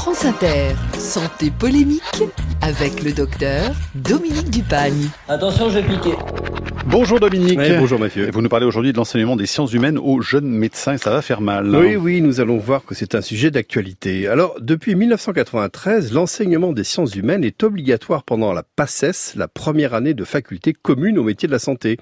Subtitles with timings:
[0.00, 2.22] France Inter, santé polémique
[2.62, 5.10] avec le docteur Dominique Dupagne.
[5.28, 6.16] Attention, je vais piquer.
[6.86, 7.58] Bonjour Dominique.
[7.78, 8.26] Bonjour Mathieu.
[8.26, 10.96] Et vous nous parlez aujourd'hui de l'enseignement des sciences humaines aux jeunes médecins.
[10.96, 11.68] Ça va faire mal.
[11.76, 14.28] Oui, oui, nous allons voir que c'est un sujet d'actualité.
[14.28, 20.14] Alors, depuis 1993, l'enseignement des sciences humaines est obligatoire pendant la PACES, la première année
[20.14, 21.98] de faculté commune au métier de la santé.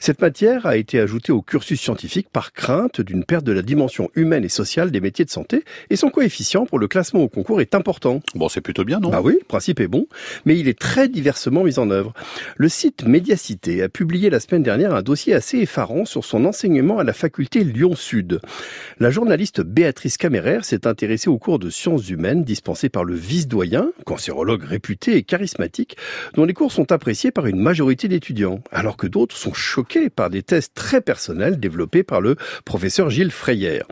[0.00, 4.10] Cette matière a été ajoutée au cursus scientifique par crainte d'une perte de la dimension
[4.16, 7.60] humaine et sociale des métiers de santé et son coefficient pour le classement au concours
[7.60, 8.20] est important.
[8.34, 9.10] Bon, c'est plutôt bien, non?
[9.10, 10.08] Bah oui, le principe est bon,
[10.44, 12.12] mais il est très diversement mis en œuvre.
[12.56, 16.98] Le site Médiacité a publié la semaine dernière un dossier assez effarant sur son enseignement
[16.98, 18.40] à la faculté Lyon-Sud.
[18.98, 23.90] La journaliste Béatrice Caméraire s'est intéressée au cours de sciences humaines dispensé par le vice-doyen,
[24.06, 25.98] cancérologue réputé et charismatique,
[26.34, 30.30] dont les cours sont appréciés par une majorité d'étudiants, alors que d'autres sont choqués par
[30.30, 33.82] des tests très personnels développés par le professeur Gilles Freyer.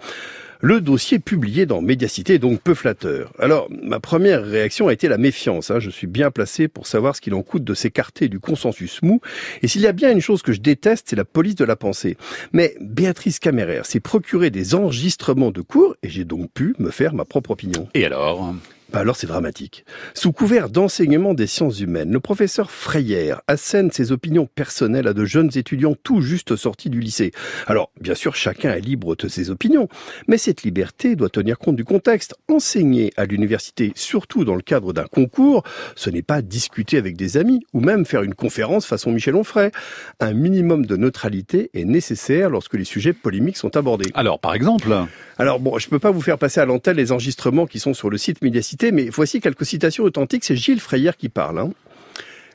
[0.64, 3.34] Le dossier publié dans Médiacité est donc peu flatteur.
[3.38, 5.70] Alors, ma première réaction a été la méfiance.
[5.70, 5.78] Hein.
[5.78, 9.20] Je suis bien placé pour savoir ce qu'il en coûte de s'écarter du consensus mou.
[9.60, 11.76] Et s'il y a bien une chose que je déteste, c'est la police de la
[11.76, 12.16] pensée.
[12.54, 17.12] Mais Béatrice Caméraire s'est procuré des enregistrements de cours et j'ai donc pu me faire
[17.12, 17.86] ma propre opinion.
[17.92, 18.54] Et alors?
[18.94, 19.84] Bah alors c'est dramatique.
[20.14, 25.24] Sous couvert d'enseignement des sciences humaines, le professeur Freyer assène ses opinions personnelles à de
[25.24, 27.32] jeunes étudiants tout juste sortis du lycée.
[27.66, 29.88] Alors, bien sûr, chacun est libre de ses opinions,
[30.28, 32.36] mais cette liberté doit tenir compte du contexte.
[32.48, 35.64] Enseigner à l'université, surtout dans le cadre d'un concours,
[35.96, 39.72] ce n'est pas discuter avec des amis ou même faire une conférence façon Michel Onfray.
[40.20, 44.12] Un minimum de neutralité est nécessaire lorsque les sujets polémiques sont abordés.
[44.14, 44.94] Alors, par exemple?
[45.36, 48.08] Alors bon, je peux pas vous faire passer à l'antenne les enregistrements qui sont sur
[48.08, 50.44] le site Médiacité, mais voici quelques citations authentiques.
[50.44, 51.58] C'est Gilles Freyer qui parle.
[51.58, 51.70] Hein.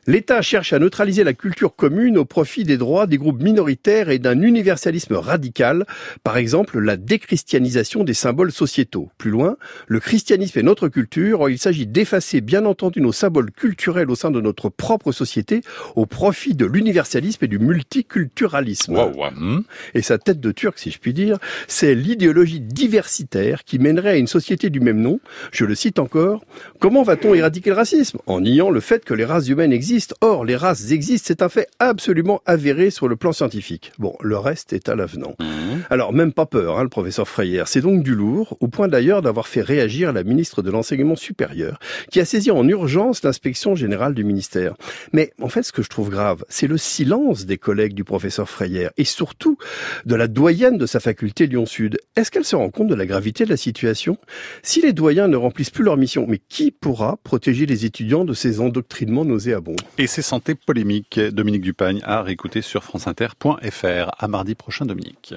[0.08, 4.20] L'État cherche à neutraliser la culture commune au profit des droits des groupes minoritaires et
[4.20, 5.86] d'un universalisme radical,
[6.24, 9.10] par exemple la déchristianisation des symboles sociétaux.
[9.18, 14.10] Plus loin, le christianisme est notre culture, il s'agit d'effacer bien entendu nos symboles culturels
[14.10, 15.62] au sein de notre propre société
[15.96, 18.94] au profit de l'universalisme et du multiculturalisme.
[18.94, 19.32] Wow, wow.
[19.32, 19.62] Hmm.
[19.94, 21.38] Et sa tête de turc, si je puis dire,
[21.68, 25.20] c'est l'idéologie diversitaire qui mènerait à une société du même nom.
[25.52, 26.44] Je le cite encore.
[26.80, 28.20] Comment va-t-on éradiquer le racisme?
[28.26, 29.89] En niant le fait que les races humaines existent
[30.22, 33.92] Or, les races existent, c'est un fait absolument avéré sur le plan scientifique.
[33.98, 35.36] Bon, le reste est à l'avenant.
[35.40, 35.69] Mmh.
[35.90, 37.64] Alors, même pas peur, hein, le professeur Freyer.
[37.66, 41.80] C'est donc du lourd, au point d'ailleurs d'avoir fait réagir la ministre de l'Enseignement supérieur,
[42.12, 44.76] qui a saisi en urgence l'inspection générale du ministère.
[45.14, 48.50] Mais en fait, ce que je trouve grave, c'est le silence des collègues du professeur
[48.50, 49.58] Freyer, et surtout
[50.06, 51.98] de la doyenne de sa faculté Lyon-Sud.
[52.16, 54.18] Est-ce qu'elle se rend compte de la gravité de la situation?
[54.62, 58.34] Si les doyens ne remplissent plus leur mission, mais qui pourra protéger les étudiants de
[58.34, 59.76] ces endoctrinements nauséabonds?
[59.98, 61.20] Et c'est santé polémique.
[61.20, 64.12] Dominique Dupagne à réécouter sur franceinter.fr.
[64.18, 65.34] À mardi prochain, Dominique.